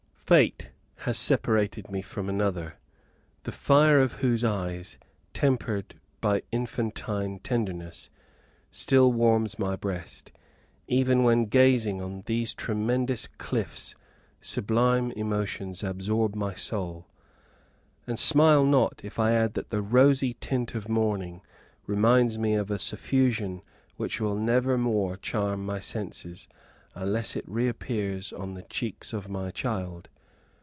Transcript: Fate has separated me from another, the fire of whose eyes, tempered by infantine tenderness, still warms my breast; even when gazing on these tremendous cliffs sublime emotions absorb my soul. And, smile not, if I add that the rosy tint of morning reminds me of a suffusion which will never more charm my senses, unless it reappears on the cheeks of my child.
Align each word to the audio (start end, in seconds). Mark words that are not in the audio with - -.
Fate 0.31 0.69
has 0.99 1.17
separated 1.17 1.91
me 1.91 2.01
from 2.01 2.29
another, 2.29 2.77
the 3.43 3.51
fire 3.51 3.99
of 3.99 4.13
whose 4.21 4.45
eyes, 4.45 4.97
tempered 5.33 5.95
by 6.21 6.41
infantine 6.53 7.37
tenderness, 7.39 8.09
still 8.71 9.11
warms 9.11 9.59
my 9.59 9.75
breast; 9.75 10.31
even 10.87 11.23
when 11.23 11.43
gazing 11.47 12.01
on 12.01 12.23
these 12.27 12.53
tremendous 12.53 13.27
cliffs 13.27 13.93
sublime 14.39 15.11
emotions 15.17 15.83
absorb 15.83 16.33
my 16.33 16.53
soul. 16.53 17.09
And, 18.07 18.17
smile 18.17 18.63
not, 18.63 19.01
if 19.03 19.19
I 19.19 19.33
add 19.33 19.53
that 19.55 19.69
the 19.69 19.81
rosy 19.81 20.35
tint 20.35 20.75
of 20.75 20.87
morning 20.87 21.41
reminds 21.85 22.37
me 22.37 22.53
of 22.53 22.71
a 22.71 22.79
suffusion 22.79 23.63
which 23.97 24.21
will 24.21 24.35
never 24.37 24.77
more 24.77 25.17
charm 25.17 25.65
my 25.65 25.79
senses, 25.79 26.47
unless 26.95 27.35
it 27.35 27.43
reappears 27.49 28.31
on 28.31 28.53
the 28.53 28.63
cheeks 28.63 29.11
of 29.11 29.27
my 29.27 29.51
child. 29.51 30.07